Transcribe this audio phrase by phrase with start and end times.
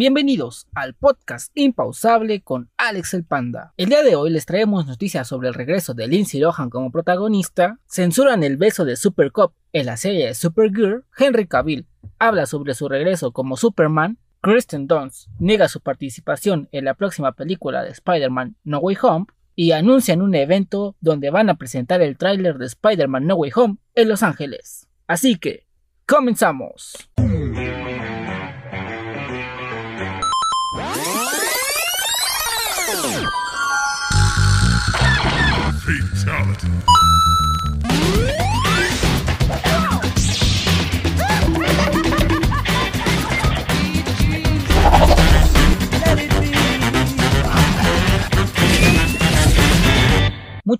[0.00, 3.74] Bienvenidos al podcast Impausable con Alex el Panda.
[3.76, 7.78] El día de hoy les traemos noticias sobre el regreso de Lindsay Lohan como protagonista,
[7.86, 11.86] censuran el beso de Super Cop en la serie de Supergirl, Henry Cavill
[12.18, 17.84] habla sobre su regreso como Superman, Kristen Dunst niega su participación en la próxima película
[17.84, 22.56] de Spider-Man No Way Home y anuncian un evento donde van a presentar el tráiler
[22.56, 24.88] de Spider-Man No Way Home en Los Ángeles.
[25.06, 25.66] Así que,
[26.06, 26.94] comenzamos.
[35.84, 36.70] Fatality.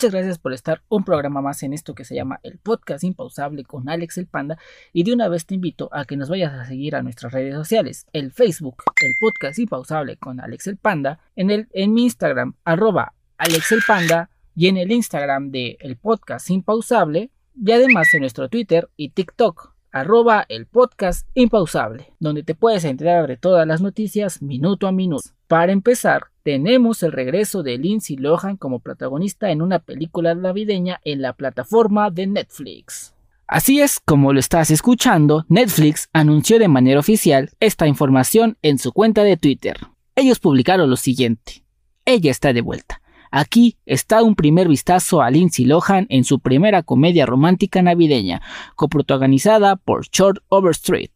[0.01, 3.65] Muchas gracias por estar un programa más en esto que se llama el podcast impausable
[3.65, 4.57] con Alex el Panda
[4.95, 7.55] y de una vez te invito a que nos vayas a seguir a nuestras redes
[7.55, 12.55] sociales, el Facebook, el podcast impausable con Alex el Panda, en, el, en mi Instagram,
[12.65, 18.21] arroba Alex el Panda y en el Instagram de el podcast impausable y además en
[18.21, 23.83] nuestro Twitter y TikTok, arroba el podcast impausable, donde te puedes enterar de todas las
[23.83, 25.29] noticias minuto a minuto.
[25.47, 31.23] Para empezar, tenemos el regreso de Lindsay Lohan como protagonista en una película navideña en
[31.23, 33.15] la plataforma de Netflix.
[33.47, 38.93] Así es como lo estás escuchando, Netflix anunció de manera oficial esta información en su
[38.93, 39.77] cuenta de Twitter.
[40.15, 41.65] Ellos publicaron lo siguiente.
[42.05, 43.01] Ella está de vuelta.
[43.33, 48.43] Aquí está un primer vistazo a Lindsay Lohan en su primera comedia romántica navideña,
[48.75, 51.13] coprotagonizada por Short Overstreet.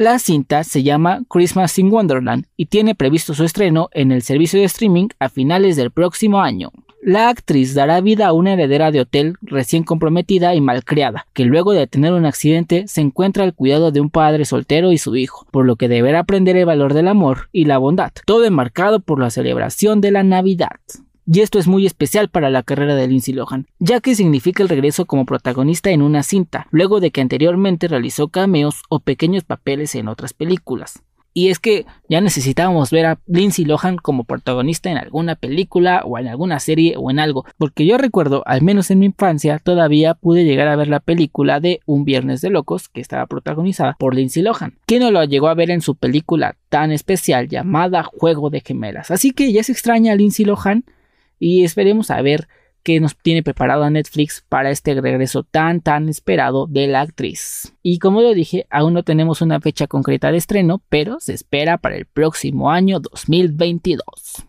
[0.00, 4.58] La cinta se llama Christmas in Wonderland y tiene previsto su estreno en el servicio
[4.58, 6.70] de streaming a finales del próximo año.
[7.02, 11.72] La actriz dará vida a una heredera de hotel recién comprometida y malcriada, que luego
[11.72, 15.46] de tener un accidente se encuentra al cuidado de un padre soltero y su hijo,
[15.50, 19.20] por lo que deberá aprender el valor del amor y la bondad, todo enmarcado por
[19.20, 20.78] la celebración de la Navidad.
[21.32, 24.68] Y esto es muy especial para la carrera de Lindsay Lohan, ya que significa el
[24.68, 29.94] regreso como protagonista en una cinta, luego de que anteriormente realizó cameos o pequeños papeles
[29.94, 31.04] en otras películas.
[31.32, 36.18] Y es que ya necesitábamos ver a Lindsay Lohan como protagonista en alguna película o
[36.18, 40.14] en alguna serie o en algo, porque yo recuerdo, al menos en mi infancia, todavía
[40.14, 44.16] pude llegar a ver la película de Un Viernes de Locos, que estaba protagonizada por
[44.16, 48.50] Lindsay Lohan, que no lo llegó a ver en su película tan especial llamada Juego
[48.50, 49.12] de Gemelas.
[49.12, 50.82] Así que ya se extraña a Lindsay Lohan
[51.40, 52.46] y esperemos a ver
[52.84, 57.74] qué nos tiene preparado a Netflix para este regreso tan tan esperado de la actriz.
[57.82, 61.78] Y como lo dije, aún no tenemos una fecha concreta de estreno, pero se espera
[61.78, 64.46] para el próximo año 2022.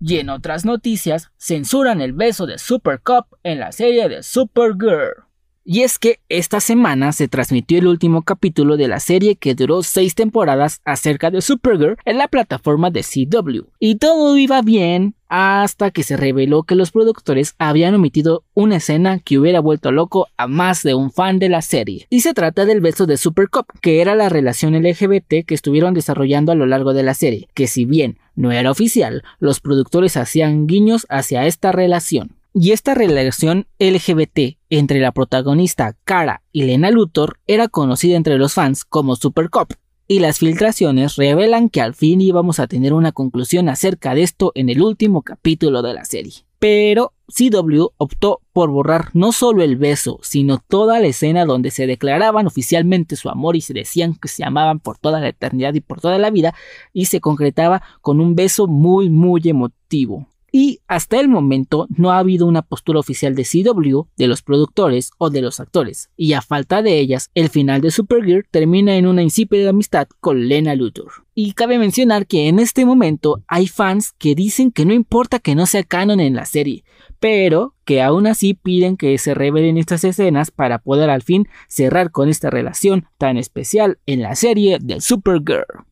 [0.00, 5.27] Y en otras noticias, censuran el beso de Super Cup en la serie de Supergirl.
[5.70, 9.82] Y es que esta semana se transmitió el último capítulo de la serie que duró
[9.82, 13.66] seis temporadas acerca de Supergirl en la plataforma de CW.
[13.78, 19.18] Y todo iba bien hasta que se reveló que los productores habían omitido una escena
[19.18, 22.06] que hubiera vuelto loco a más de un fan de la serie.
[22.08, 26.50] Y se trata del beso de Supercop, que era la relación LGBT que estuvieron desarrollando
[26.50, 30.66] a lo largo de la serie, que si bien no era oficial, los productores hacían
[30.66, 32.38] guiños hacia esta relación.
[32.54, 38.54] Y esta relación LGBT entre la protagonista Kara y Lena Luthor era conocida entre los
[38.54, 39.72] fans como Super Cop,
[40.06, 44.52] y las filtraciones revelan que al fin íbamos a tener una conclusión acerca de esto
[44.54, 46.32] en el último capítulo de la serie.
[46.58, 51.86] Pero CW optó por borrar no solo el beso, sino toda la escena donde se
[51.86, 55.80] declaraban oficialmente su amor y se decían que se amaban por toda la eternidad y
[55.80, 56.54] por toda la vida,
[56.92, 60.26] y se concretaba con un beso muy muy emotivo.
[60.50, 65.10] Y hasta el momento no ha habido una postura oficial de CW, de los productores
[65.18, 69.06] o de los actores, y a falta de ellas, el final de Supergirl termina en
[69.06, 71.12] una insípida amistad con Lena Luthor.
[71.34, 75.54] Y cabe mencionar que en este momento hay fans que dicen que no importa que
[75.54, 76.84] no sea canon en la serie,
[77.20, 82.10] pero que aún así piden que se revelen estas escenas para poder al fin cerrar
[82.10, 85.87] con esta relación tan especial en la serie de Supergirl.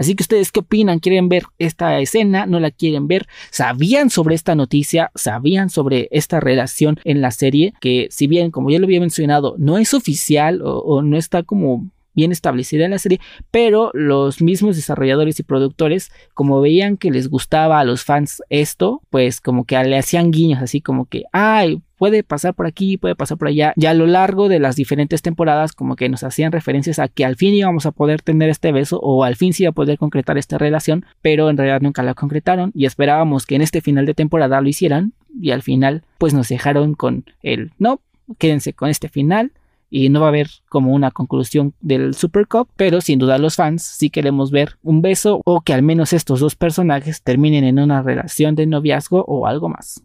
[0.00, 0.98] Así que ustedes qué opinan?
[0.98, 2.46] ¿Quieren ver esta escena?
[2.46, 3.28] ¿No la quieren ver?
[3.50, 5.10] ¿Sabían sobre esta noticia?
[5.14, 7.74] ¿Sabían sobre esta relación en la serie?
[7.82, 11.90] Que si bien, como ya lo había mencionado, no es oficial o, no está como
[12.14, 13.20] bien establecida en la serie,
[13.50, 19.02] pero los mismos desarrolladores y productores, como veían que les gustaba a los fans esto,
[19.10, 23.14] pues como que le hacían guiños así como que, ay, puede pasar por aquí, puede
[23.14, 23.74] pasar por allá.
[23.76, 27.26] Y a lo largo de las diferentes temporadas, como que nos hacían referencias a que
[27.26, 29.98] al fin íbamos a poder tener este beso o al fin sí iba a poder
[29.98, 34.06] concretar esta relación, pero en realidad nunca la concretaron y esperábamos que en este final
[34.06, 38.00] de temporada lo hicieran y al final pues nos dejaron con el no,
[38.38, 39.52] quédense con este final
[39.90, 43.56] y no va a haber como una conclusión del Super Cup, pero sin duda los
[43.56, 47.78] fans sí queremos ver un beso o que al menos estos dos personajes terminen en
[47.78, 50.02] una relación de noviazgo o algo más.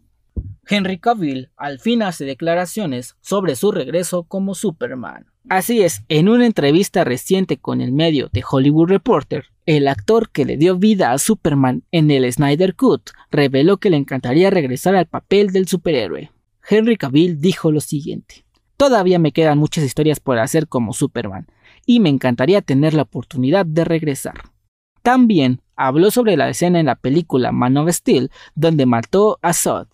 [0.68, 5.26] Henry Cavill al fin hace declaraciones sobre su regreso como Superman.
[5.48, 10.44] Así es, en una entrevista reciente con el medio The Hollywood Reporter, el actor que
[10.44, 15.06] le dio vida a Superman en el Snyder Cut reveló que le encantaría regresar al
[15.06, 16.32] papel del superhéroe.
[16.68, 18.44] Henry Cavill dijo lo siguiente.
[18.76, 21.46] Todavía me quedan muchas historias por hacer como Superman,
[21.86, 24.34] y me encantaría tener la oportunidad de regresar.
[25.02, 29.86] También habló sobre la escena en la película Man of Steel donde mató a Zod.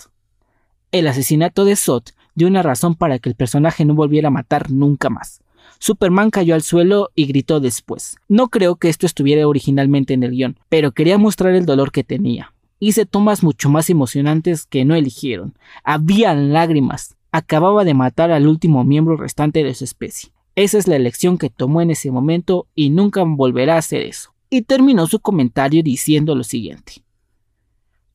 [0.93, 2.03] El asesinato de Zod
[2.35, 5.41] dio una razón para que el personaje no volviera a matar nunca más.
[5.79, 8.17] Superman cayó al suelo y gritó después.
[8.29, 12.05] No creo que esto estuviera originalmente en el guion, pero quería mostrar el dolor que
[12.05, 12.53] tenía.
[12.79, 15.55] Hice tomas mucho más emocionantes que no eligieron.
[15.83, 20.31] Habían lágrimas, acababa de matar al último miembro restante de su especie.
[20.57, 24.35] Esa es la elección que tomó en ese momento y nunca volverá a hacer eso.
[24.51, 27.03] Y terminó su comentario diciendo lo siguiente.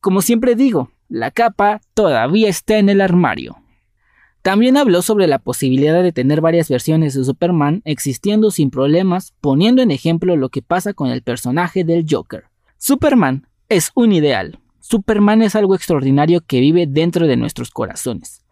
[0.00, 3.56] Como siempre digo, la capa todavía está en el armario.
[4.42, 9.82] También habló sobre la posibilidad de tener varias versiones de Superman existiendo sin problemas, poniendo
[9.82, 12.44] en ejemplo lo que pasa con el personaje del Joker.
[12.78, 14.58] Superman es un ideal.
[14.80, 18.44] Superman es algo extraordinario que vive dentro de nuestros corazones.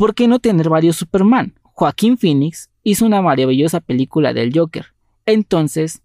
[0.00, 1.52] ¿por qué no tener varios Superman?
[1.62, 4.94] Joaquín Phoenix hizo una maravillosa película del Joker.
[5.26, 6.00] Entonces,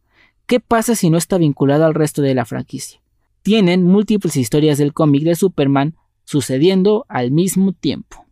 [0.47, 2.99] ¿qué pasa si no está vinculado al resto de la franquicia?
[3.45, 5.93] Tienen múltiples historias del cómic de Superman
[6.23, 8.25] sucediendo al mismo tiempo.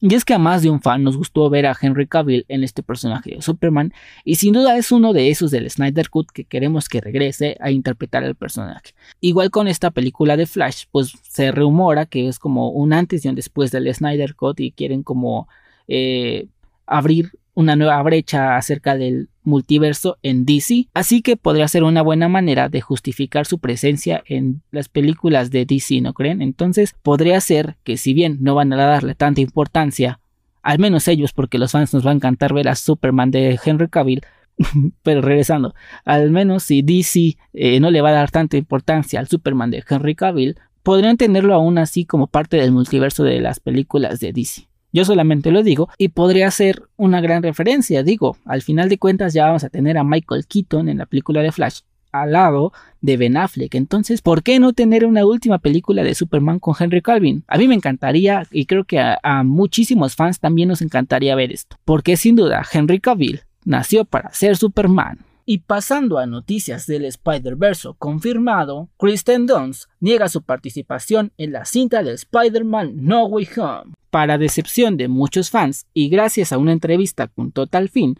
[0.00, 2.64] Y es que a más de un fan nos gustó ver a Henry Cavill en
[2.64, 3.92] este personaje de Superman,
[4.24, 7.70] y sin duda es uno de esos del Snyder Cut que queremos que regrese a
[7.70, 8.94] interpretar al personaje.
[9.20, 13.28] Igual con esta película de Flash, pues se rumora que es como un antes y
[13.28, 15.46] un después del Snyder Cut y quieren como
[15.88, 16.46] eh,
[16.86, 22.28] abrir una nueva brecha acerca del multiverso en DC, así que podría ser una buena
[22.28, 26.42] manera de justificar su presencia en las películas de DC, ¿no creen?
[26.42, 30.20] Entonces podría ser que si bien no van a darle tanta importancia,
[30.62, 33.88] al menos ellos, porque los fans nos va a encantar ver a Superman de Henry
[33.88, 34.22] Cavill,
[35.02, 35.74] pero regresando,
[36.04, 39.84] al menos si DC eh, no le va a dar tanta importancia al Superman de
[39.88, 44.68] Henry Cavill, podrían tenerlo aún así como parte del multiverso de las películas de DC.
[44.94, 48.04] Yo solamente lo digo y podría ser una gran referencia.
[48.04, 51.42] Digo, al final de cuentas ya vamos a tener a Michael Keaton en la película
[51.42, 51.80] de Flash
[52.12, 53.74] al lado de Ben Affleck.
[53.74, 57.42] Entonces, ¿por qué no tener una última película de Superman con Henry Calvin?
[57.48, 61.50] A mí me encantaría y creo que a, a muchísimos fans también nos encantaría ver
[61.50, 61.76] esto.
[61.84, 65.18] Porque sin duda Henry Cavill nació para ser Superman.
[65.46, 72.02] Y pasando a noticias del Spider-Verse confirmado, Kristen Dunst niega su participación en la cinta
[72.02, 73.92] de Spider-Man No Way Home.
[74.08, 78.18] Para decepción de muchos fans y gracias a una entrevista con Total Fin,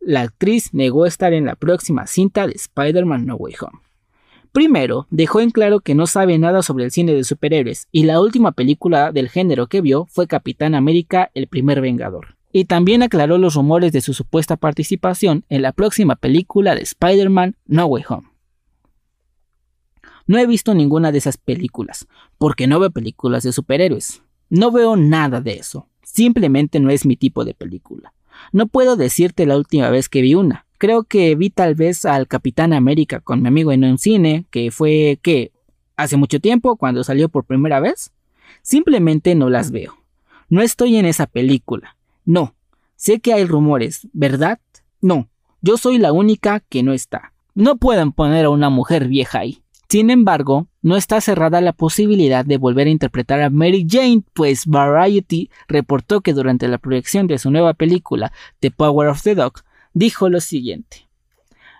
[0.00, 3.78] la actriz negó estar en la próxima cinta de Spider-Man No Way Home.
[4.50, 8.20] Primero, dejó en claro que no sabe nada sobre el cine de superhéroes y la
[8.20, 13.36] última película del género que vio fue Capitán América el primer Vengador y también aclaró
[13.36, 18.28] los rumores de su supuesta participación en la próxima película de Spider-Man No Way Home.
[20.28, 22.06] No he visto ninguna de esas películas,
[22.38, 24.22] porque no veo películas de superhéroes.
[24.50, 25.88] No veo nada de eso.
[26.04, 28.14] Simplemente no es mi tipo de película.
[28.52, 30.64] No puedo decirte la última vez que vi una.
[30.78, 34.70] Creo que vi tal vez al Capitán América con mi amigo en un cine, que
[34.70, 35.50] fue que
[35.96, 38.12] hace mucho tiempo cuando salió por primera vez.
[38.62, 39.98] Simplemente no las veo.
[40.48, 41.96] No estoy en esa película.
[42.24, 42.54] No,
[42.96, 44.60] sé que hay rumores, ¿verdad?
[45.00, 45.28] No,
[45.60, 47.32] yo soy la única que no está.
[47.54, 49.62] No pueden poner a una mujer vieja ahí.
[49.88, 54.66] Sin embargo, no está cerrada la posibilidad de volver a interpretar a Mary Jane, pues
[54.66, 59.60] Variety reportó que durante la proyección de su nueva película, The Power of the Dog,
[59.92, 61.08] dijo lo siguiente.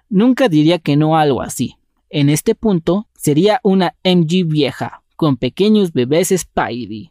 [0.08, 1.76] Nunca diría que no algo así.
[2.08, 7.10] En este punto, sería una MG vieja, con pequeños bebés Spidey.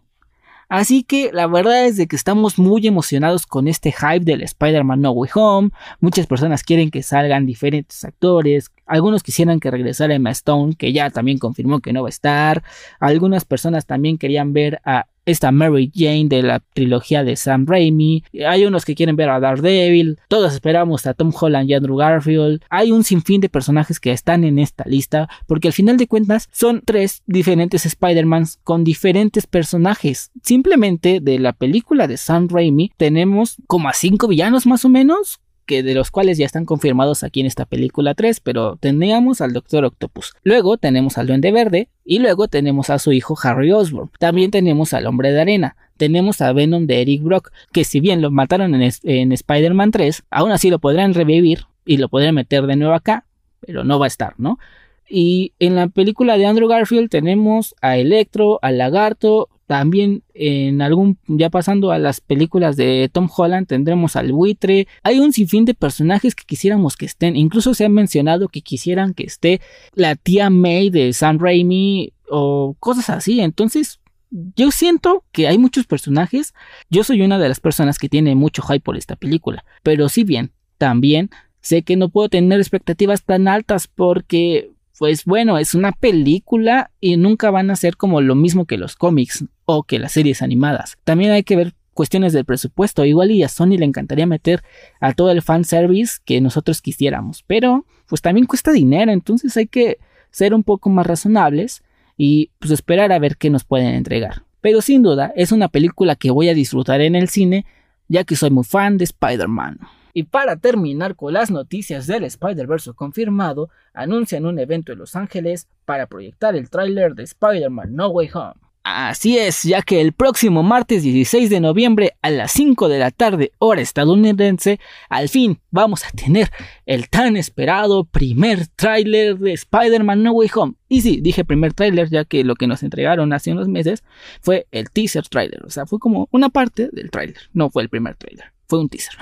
[0.69, 5.01] Así que la verdad es de que estamos muy emocionados con este hype del Spider-Man
[5.01, 5.69] No Way Home.
[5.99, 8.71] Muchas personas quieren que salgan diferentes actores.
[8.85, 12.63] Algunos quisieran que regresara Emma Stone, que ya también confirmó que no va a estar.
[12.99, 18.23] Algunas personas también querían ver a esta Mary Jane de la trilogía de Sam Raimi.
[18.47, 20.19] Hay unos que quieren ver a Daredevil.
[20.27, 22.61] Todos esperamos a Tom Holland y Andrew Garfield.
[22.69, 26.49] Hay un sinfín de personajes que están en esta lista porque al final de cuentas
[26.51, 30.31] son tres diferentes Spider-Mans con diferentes personajes.
[30.41, 35.39] Simplemente de la película de Sam Raimi tenemos como a cinco villanos más o menos
[35.65, 39.53] que de los cuales ya están confirmados aquí en esta película 3, pero teníamos al
[39.53, 44.11] Doctor Octopus, luego tenemos al Duende Verde y luego tenemos a su hijo Harry Osborn.
[44.19, 48.21] También tenemos al Hombre de Arena, tenemos a Venom de Eric Brock, que si bien
[48.21, 52.65] lo mataron en, en Spider-Man 3, aún así lo podrán revivir y lo podrán meter
[52.65, 53.25] de nuevo acá,
[53.61, 54.59] pero no va a estar, ¿no?
[55.07, 61.17] Y en la película de Andrew Garfield tenemos a Electro, al Lagarto, también en algún,
[61.25, 64.87] ya pasando a las películas de Tom Holland, tendremos al buitre.
[65.01, 67.35] Hay un sinfín de personajes que quisiéramos que estén.
[67.35, 69.61] Incluso se ha mencionado que quisieran que esté
[69.95, 73.39] la tía May de Sam Raimi o cosas así.
[73.39, 73.99] Entonces,
[74.29, 76.53] yo siento que hay muchos personajes.
[76.91, 79.65] Yo soy una de las personas que tiene mucho hype por esta película.
[79.81, 85.57] Pero si bien, también sé que no puedo tener expectativas tan altas porque pues bueno,
[85.57, 89.83] es una película y nunca van a ser como lo mismo que los cómics o
[89.83, 90.97] que las series animadas.
[91.03, 93.05] También hay que ver cuestiones del presupuesto.
[93.05, 94.63] Igual y a Sony le encantaría meter
[94.99, 97.43] a todo el fanservice que nosotros quisiéramos.
[97.47, 99.11] Pero pues también cuesta dinero.
[99.11, 99.99] Entonces hay que
[100.31, 101.83] ser un poco más razonables
[102.17, 104.43] y pues esperar a ver qué nos pueden entregar.
[104.61, 107.65] Pero sin duda es una película que voy a disfrutar en el cine
[108.07, 109.79] ya que soy muy fan de Spider-Man.
[110.13, 115.67] Y para terminar con las noticias del Spider-Verse confirmado, anuncian un evento en Los Ángeles
[115.85, 118.62] para proyectar el tráiler de Spider-Man No Way Home.
[118.83, 123.11] Así es, ya que el próximo martes 16 de noviembre a las 5 de la
[123.11, 126.51] tarde hora estadounidense, al fin vamos a tener
[126.85, 130.73] el tan esperado primer tráiler de Spider-Man No Way Home.
[130.89, 134.03] Y sí, dije primer tráiler ya que lo que nos entregaron hace unos meses
[134.41, 137.89] fue el teaser tráiler, o sea, fue como una parte del tráiler, no fue el
[137.89, 139.15] primer tráiler, fue un teaser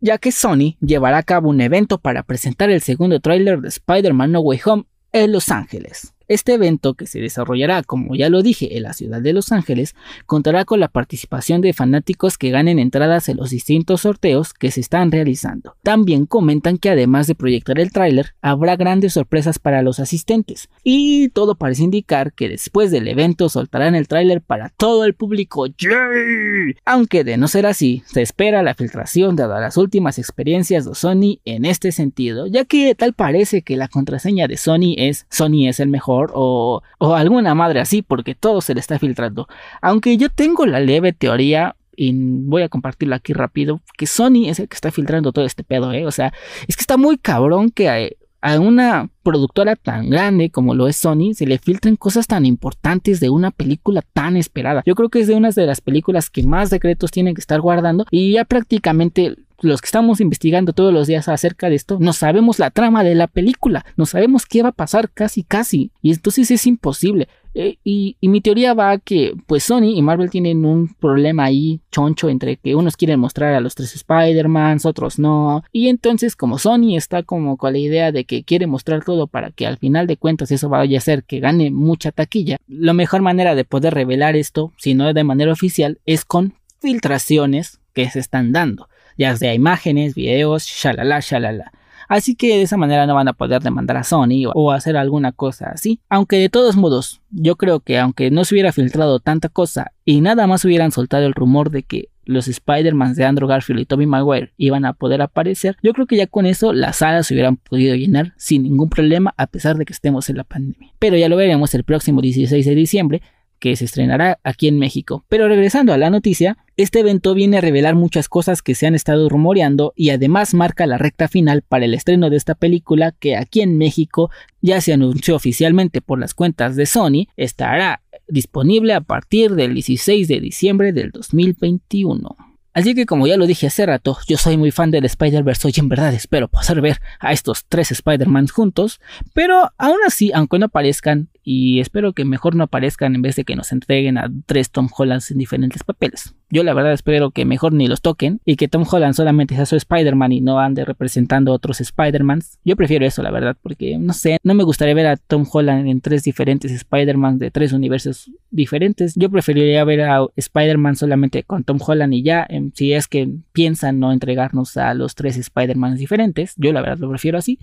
[0.00, 4.32] ya que Sony llevará a cabo un evento para presentar el segundo tráiler de Spider-Man
[4.32, 6.11] No Way Home en Los Ángeles.
[6.28, 9.94] Este evento, que se desarrollará, como ya lo dije, en la ciudad de Los Ángeles,
[10.26, 14.80] contará con la participación de fanáticos que ganen entradas en los distintos sorteos que se
[14.80, 15.76] están realizando.
[15.82, 20.68] También comentan que además de proyectar el tráiler, habrá grandes sorpresas para los asistentes.
[20.82, 25.66] Y todo parece indicar que después del evento soltarán el tráiler para todo el público.
[25.66, 26.76] ¡Yay!
[26.84, 31.40] Aunque de no ser así, se espera la filtración dada las últimas experiencias de Sony
[31.44, 35.80] en este sentido, ya que tal parece que la contraseña de Sony es Sony es
[35.80, 39.48] el mejor o, alguna madre así, porque todo se le está filtrando.
[39.80, 44.58] Aunque yo tengo la leve teoría y voy a compartirla aquí rápido, que Sony es
[44.58, 46.06] el que está filtrando todo este pedo, ¿eh?
[46.06, 46.32] O sea,
[46.66, 51.32] es que está muy cabrón que a, una productora tan grande como lo es Sony
[51.34, 54.82] se le filtren cosas tan importantes de una película tan esperada.
[54.84, 57.60] Yo creo que es de una de las películas que más secretos tienen que estar
[57.60, 62.12] guardando y ya prácticamente los que estamos investigando todos los días acerca de esto, no
[62.12, 66.12] sabemos la trama de la película, no sabemos qué va a pasar casi casi, y
[66.12, 67.28] entonces es imposible.
[67.54, 71.80] Eh, y, mi teoría va a que pues Sony y Marvel tienen un problema ahí
[71.90, 75.62] choncho entre que unos quieren mostrar a los tres Spider-Mans, otros no.
[75.70, 79.50] Y entonces como Sony está como con la idea de que quiere mostrar todo para
[79.50, 83.22] que al final de cuentas eso vaya a ser que gane mucha taquilla, la mejor
[83.22, 88.18] manera de poder revelar esto, si no de manera oficial, es con filtraciones que se
[88.18, 91.72] están dando ya sea imágenes, videos, shalala, shalala.
[92.12, 95.32] Así que de esa manera no van a poder demandar a Sony o, hacer alguna
[95.32, 95.98] cosa así.
[96.10, 100.20] Aunque de todos modos, yo creo que aunque no se hubiera filtrado tanta cosa y
[100.20, 104.06] nada más hubieran soltado el rumor de que los Spider-Man de Andrew Garfield y Tobey
[104.06, 107.56] Maguire iban a poder aparecer, yo creo que ya con eso las salas se hubieran
[107.56, 110.92] podido llenar sin ningún problema a pesar de que estemos en la pandemia.
[110.98, 113.22] Pero ya lo veremos el próximo 16 de diciembre
[113.62, 115.24] que se estrenará aquí en México.
[115.28, 118.96] Pero regresando a la noticia, este evento viene a revelar muchas cosas que se han
[118.96, 123.36] estado rumoreando y además marca la recta final para el estreno de esta película que
[123.36, 124.30] aquí en México
[124.62, 130.26] ya se anunció oficialmente por las cuentas de Sony, estará disponible a partir del 16
[130.26, 132.51] de diciembre del 2021.
[132.74, 135.80] Así que como ya lo dije hace rato, yo soy muy fan del Spider-Verse y
[135.80, 139.00] en verdad espero poder ver a estos tres Spider-Man juntos,
[139.34, 143.44] pero aún así, aunque no aparezcan, y espero que mejor no aparezcan en vez de
[143.44, 146.34] que nos entreguen a tres Tom Hollands en diferentes papeles.
[146.52, 149.64] Yo la verdad espero que mejor ni los toquen y que Tom Holland solamente sea
[149.64, 152.58] su Spider-Man y no ande representando otros Spider-Mans.
[152.62, 155.88] Yo prefiero eso la verdad porque no sé, no me gustaría ver a Tom Holland
[155.88, 159.14] en tres diferentes Spider-Man de tres universos diferentes.
[159.16, 163.98] Yo preferiría ver a Spider-Man solamente con Tom Holland y ya, si es que piensan
[163.98, 166.54] no entregarnos a los tres Spider-Man diferentes.
[166.58, 167.58] Yo la verdad lo prefiero así.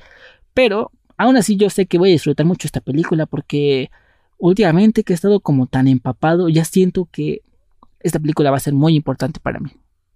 [0.56, 3.92] Pero Aún así yo sé que voy a disfrutar mucho esta película porque
[4.38, 7.42] últimamente que he estado como tan empapado, ya siento que
[8.00, 9.72] esta película va a ser muy importante para mí.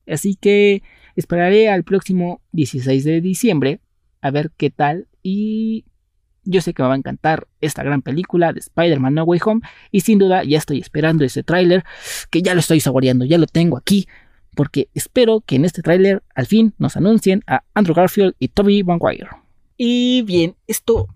[0.07, 0.83] Así que
[1.15, 3.79] esperaré al próximo 16 de diciembre
[4.21, 5.85] a ver qué tal y
[6.45, 9.61] yo sé que me va a encantar esta gran película de Spider-Man No Way Home
[9.91, 11.83] y sin duda ya estoy esperando ese tráiler
[12.29, 14.07] que ya lo estoy saboreando, ya lo tengo aquí
[14.55, 18.83] porque espero que en este tráiler al fin nos anuncien a Andrew Garfield y Toby
[18.83, 19.29] Maguire.
[19.77, 21.07] Y bien, esto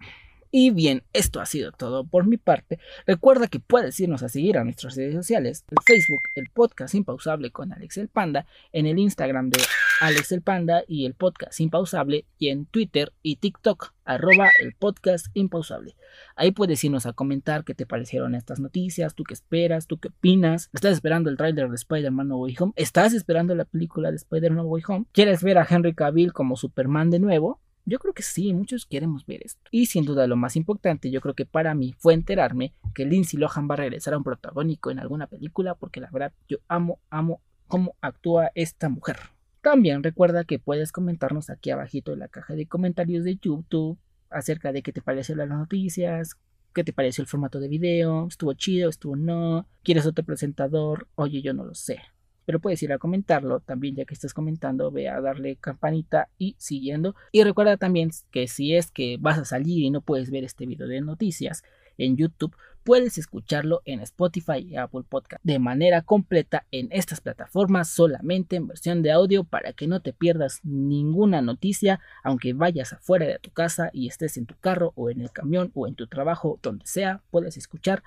[0.59, 2.79] y bien, esto ha sido todo por mi parte.
[3.05, 7.51] Recuerda que puedes irnos a seguir a nuestras redes sociales, el Facebook, el podcast Impausable
[7.51, 9.61] con Alex el Panda, en el Instagram de
[10.01, 15.27] Alex el Panda y el podcast Impausable, y en Twitter y TikTok, arroba el podcast
[15.35, 15.95] Impausable.
[16.35, 20.07] Ahí puedes irnos a comentar qué te parecieron estas noticias, tú qué esperas, tú qué
[20.07, 20.71] opinas.
[20.73, 22.73] ¿Estás esperando el trailer de Spider-Man No Way Home?
[22.77, 25.05] ¿Estás esperando la película de Spider-Man No Way Home?
[25.11, 27.61] ¿Quieres ver a Henry Cavill como Superman de nuevo?
[27.89, 29.62] Yo creo que sí, muchos queremos ver esto.
[29.72, 33.39] Y sin duda lo más importante, yo creo que para mí fue enterarme que Lindsay
[33.39, 37.00] Lohan va a regresar a un protagónico en alguna película, porque la verdad yo amo,
[37.10, 39.15] amo cómo actúa esta mujer.
[39.62, 43.98] También recuerda que puedes comentarnos aquí abajito en la caja de comentarios de YouTube
[44.29, 46.36] acerca de qué te parecieron las noticias,
[46.74, 51.41] qué te pareció el formato de video, estuvo chido, estuvo no, quieres otro presentador, oye
[51.41, 52.01] yo no lo sé
[52.48, 56.56] pero puedes ir a comentarlo también ya que estás comentando, ve a darle campanita y
[56.58, 57.13] siguiendo.
[57.34, 60.66] Y recuerda también que si es que vas a salir y no puedes ver este
[60.66, 61.66] video de noticias
[61.98, 67.89] en YouTube, puedes escucharlo en Spotify y Apple Podcast de manera completa en estas plataformas
[67.89, 73.25] solamente en versión de audio para que no te pierdas ninguna noticia aunque vayas afuera
[73.25, 76.08] de tu casa y estés en tu carro o en el camión o en tu
[76.08, 78.04] trabajo donde sea puedes escuchar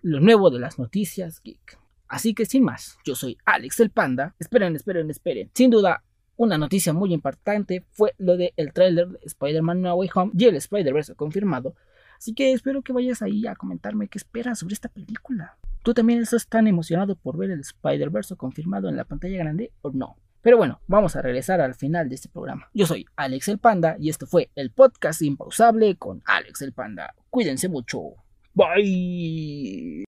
[0.00, 1.89] lo nuevo de las noticias geek.
[2.10, 4.34] Así que sin más, yo soy Alex el Panda.
[4.40, 5.48] Esperen, esperen, esperen.
[5.54, 6.02] Sin duda,
[6.36, 10.44] una noticia muy importante fue lo del el tráiler de Spider-Man No Way Home y
[10.46, 11.76] el Spider-Verse confirmado.
[12.18, 15.56] Así que espero que vayas ahí a comentarme qué esperas sobre esta película.
[15.84, 19.90] ¿Tú también estás tan emocionado por ver el Spider-Verse confirmado en la pantalla grande o
[19.92, 20.16] no?
[20.42, 22.68] Pero bueno, vamos a regresar al final de este programa.
[22.74, 27.14] Yo soy Alex el Panda y esto fue el podcast impausable con Alex el Panda.
[27.30, 28.00] Cuídense mucho.
[28.52, 30.04] Bye.